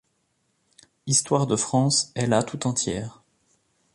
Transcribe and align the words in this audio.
Histoire 1.05 1.45
de 1.45 1.55
France 1.55 2.11
est 2.15 2.25
là 2.25 2.41
tout 2.41 2.65
entière. 2.65 3.21